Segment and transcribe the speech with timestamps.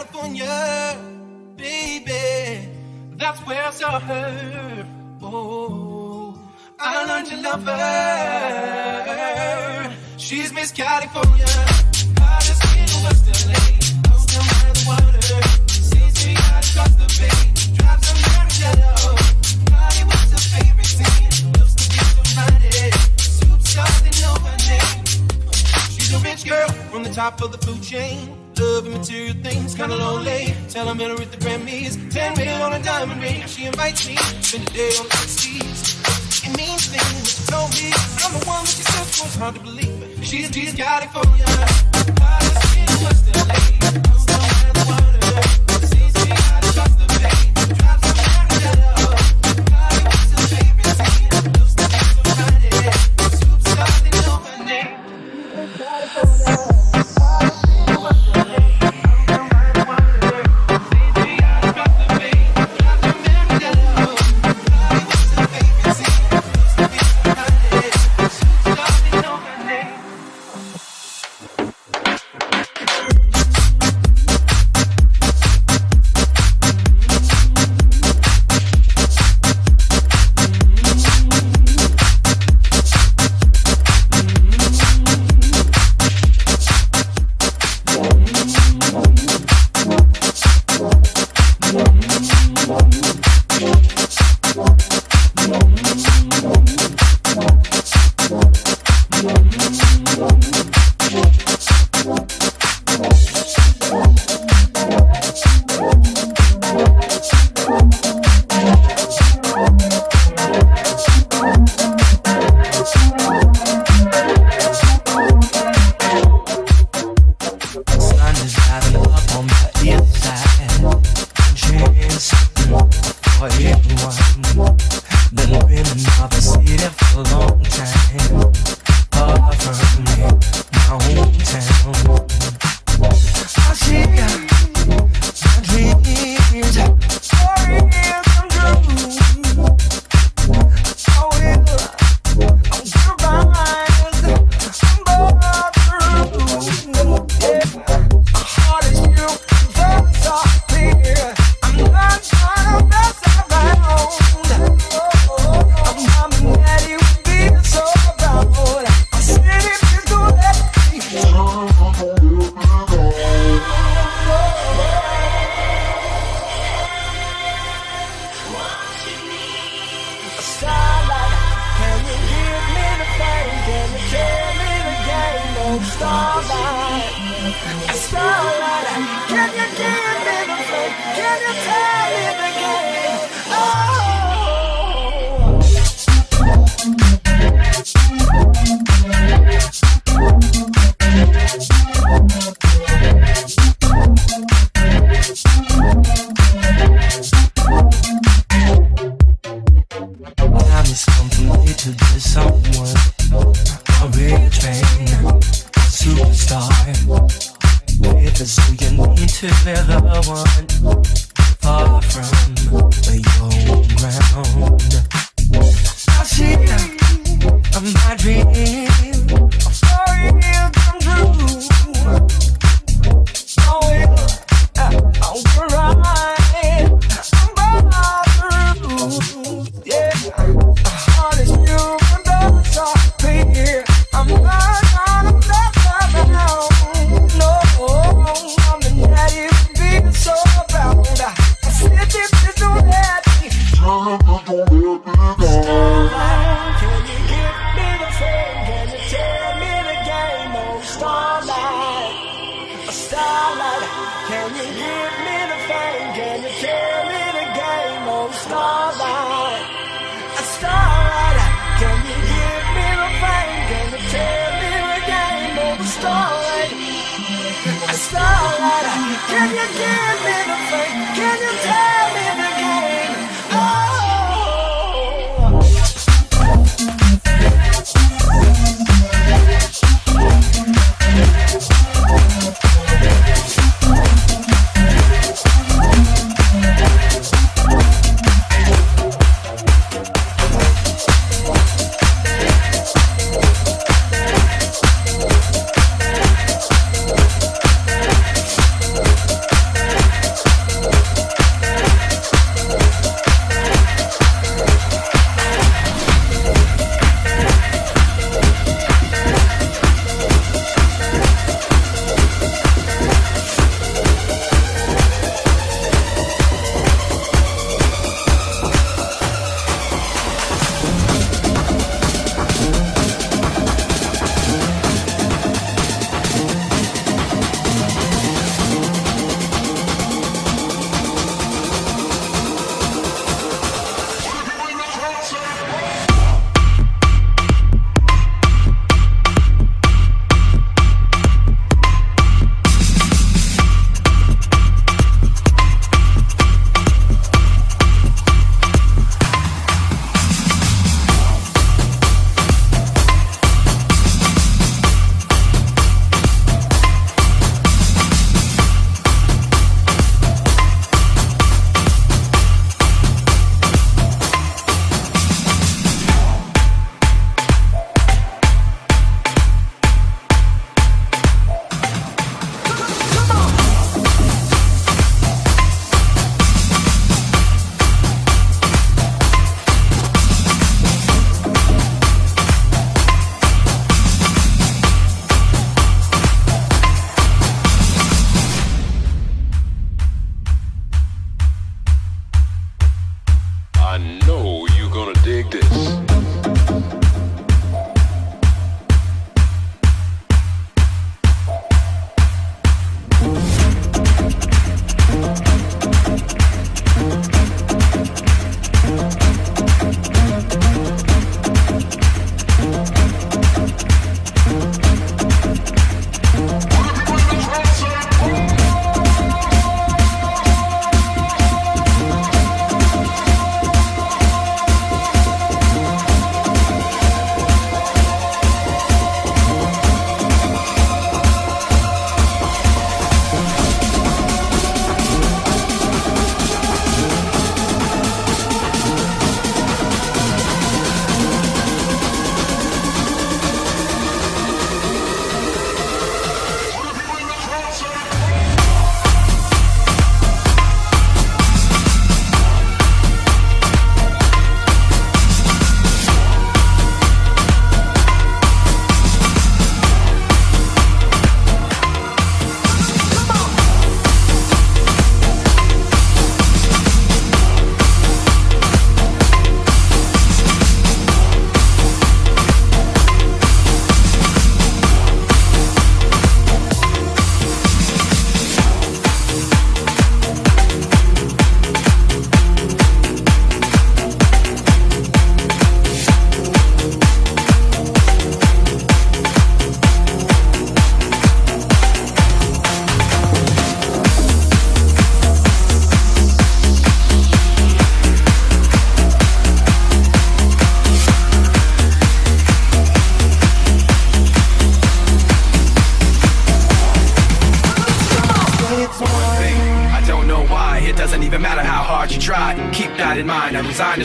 [0.00, 0.96] California,
[1.56, 2.72] baby.
[3.16, 4.86] That's where I saw her.
[5.20, 6.40] Oh,
[6.78, 8.96] I learned to love her.
[10.16, 11.44] She's Miss California,
[14.24, 15.34] down by the water,
[16.80, 16.88] out
[17.20, 18.14] bay, drives a
[19.70, 22.92] Hollywood's her favorite scene, loves to be surrounded.
[24.22, 24.36] Know
[24.66, 25.04] name.
[25.90, 28.39] She's a rich girl from the top of the food chain.
[28.58, 30.54] Love and material things, kinda lonely.
[30.68, 31.96] Tell her meet her the Grammys.
[32.12, 33.42] Ten mil on a diamond ring.
[33.46, 34.16] She invites me.
[34.16, 35.96] Spend a day on the sixties.
[36.44, 37.92] It means things she told me.
[38.22, 39.26] I'm the one that she searched for.
[39.26, 40.18] It's hard to believe.
[40.22, 41.90] She's, she's got it for ya.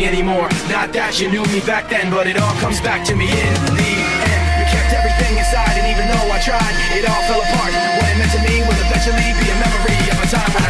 [0.00, 0.48] me anymore.
[0.72, 3.60] Not that you knew me back then But it all comes back to me in
[3.76, 3.92] the
[4.24, 4.48] end.
[4.56, 7.72] You kept everything inside And even though I tried It all fell apart.
[8.00, 10.69] What it meant to me Will eventually be a memory Of a time when I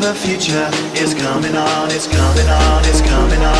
[0.00, 3.57] the future is coming on, it's coming on, it's coming on.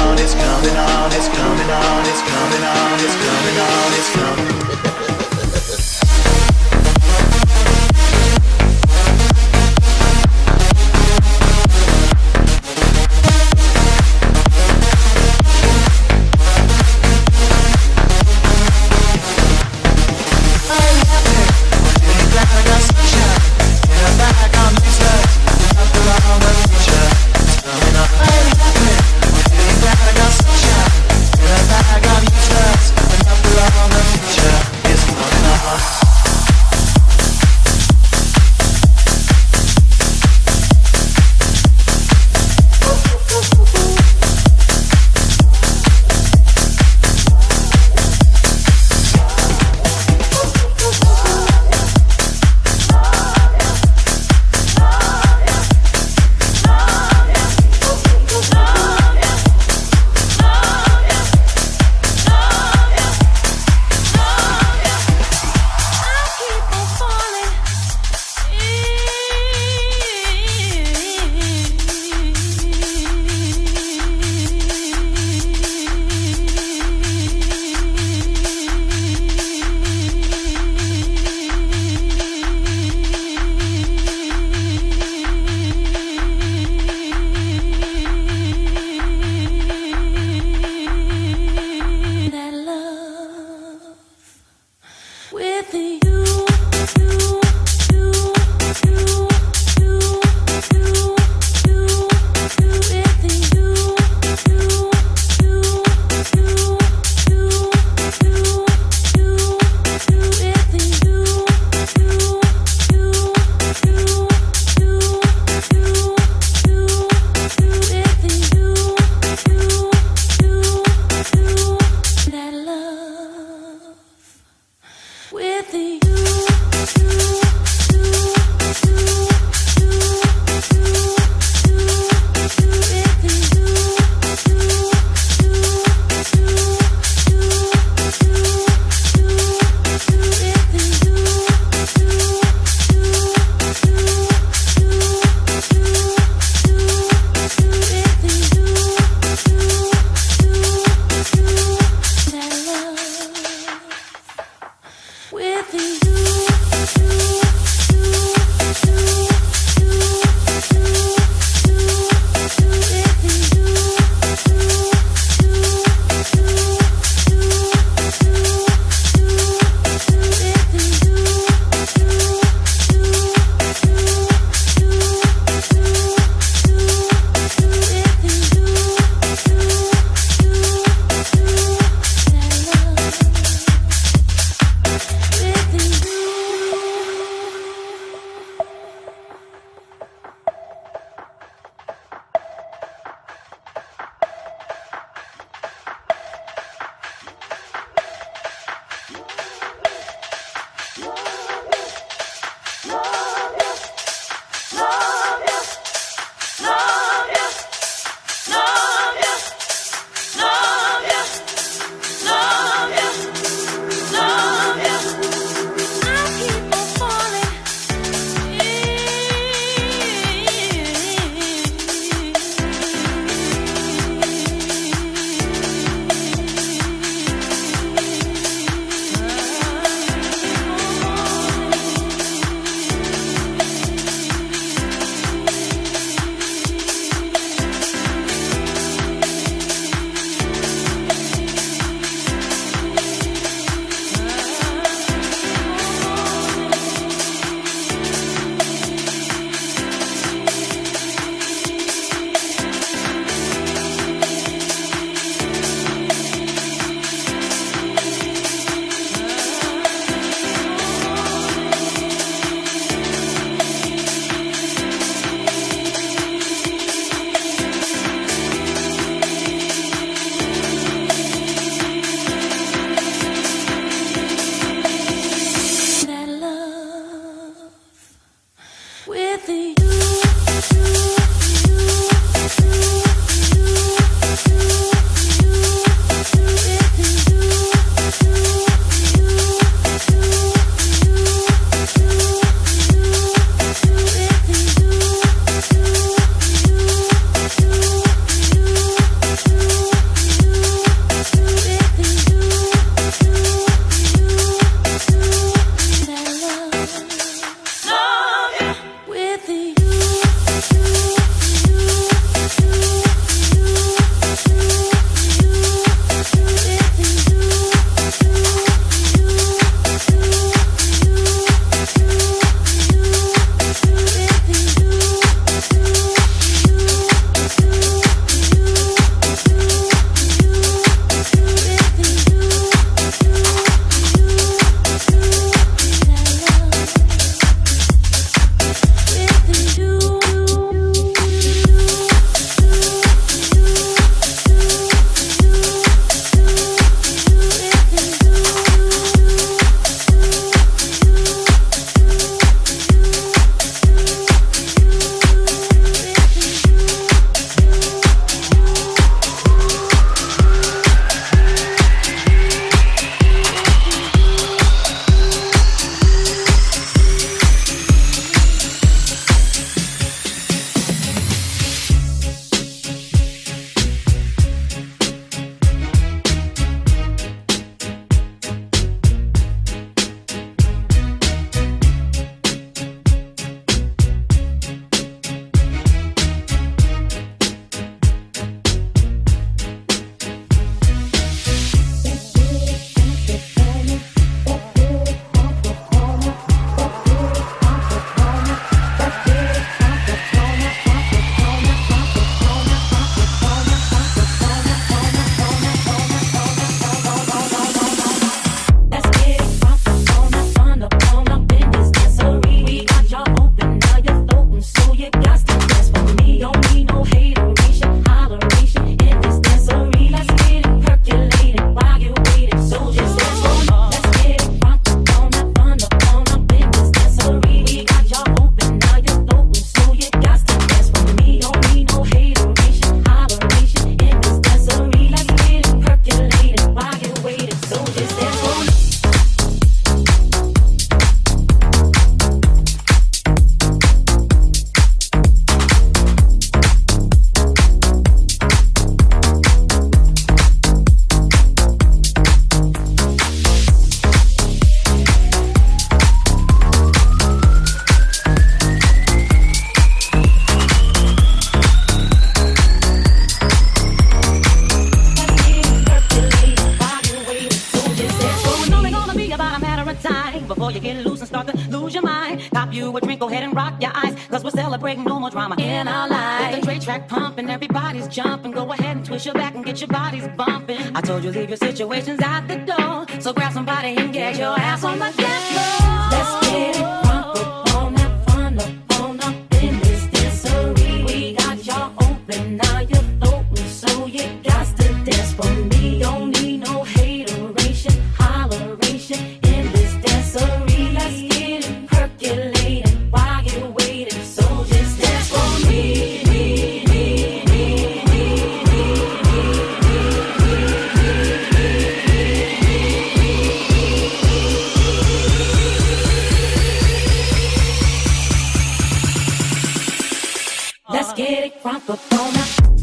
[522.49, 522.78] Yeah.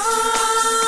[0.00, 0.87] Oh.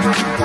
[0.00, 0.40] Wow.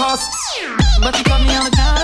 [0.00, 0.30] lost.
[1.00, 1.95] But you caught me on the counter.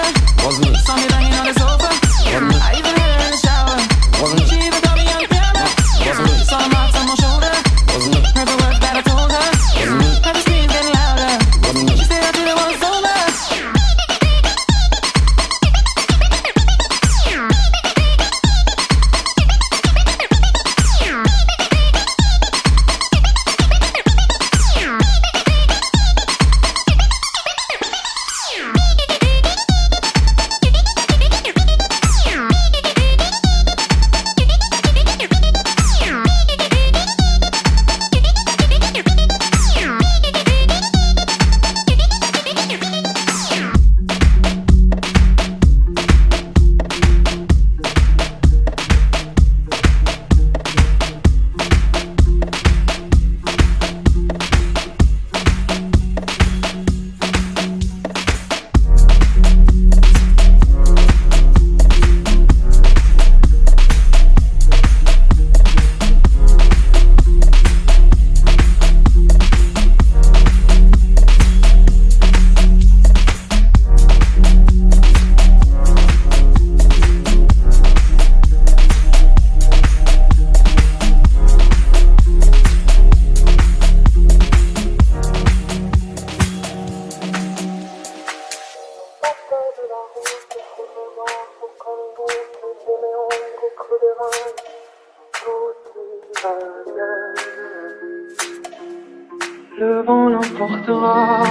[99.79, 101.43] Le vent l'emportera.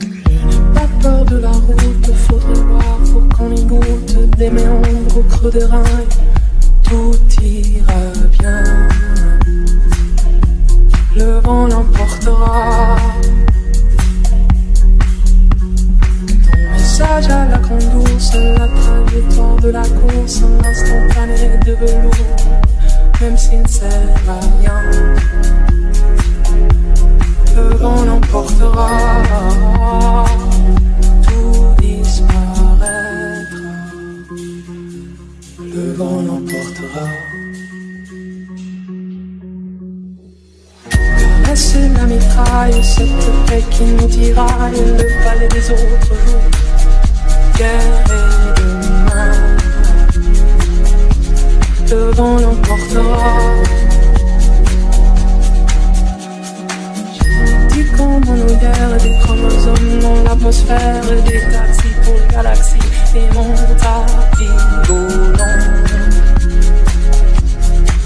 [0.00, 5.18] Je n'ai pas peur de la route, faudrait voir pour qu'on y goûte des méandres
[5.18, 5.82] au creux des reins.
[6.84, 8.64] Tout ira bien.
[11.16, 12.96] Le vent l'emportera.
[17.26, 22.12] à la grande ours, la trajectoire de la course, l'instantané de velours,
[23.20, 23.90] même s'il ne sert
[24.28, 24.82] à rien.
[27.56, 28.88] Le vent l'emportera,
[31.26, 33.56] tout disparaître.
[35.58, 37.06] Le vent l'emportera.
[40.88, 46.67] Caresse la mitraille, cette paix qui nous tiraille, le palais des autres jours.
[47.60, 47.64] Le
[52.12, 53.34] vent l'emportera.
[57.72, 62.78] Du camp nos guerres, des chromosomes dans l'atmosphère, des taxis pour les galaxies
[63.16, 64.46] et mon tapis
[64.86, 65.66] volant.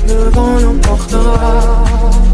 [0.08, 2.31] Le vent l'emportera.